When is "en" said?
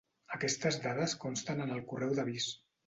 1.67-1.77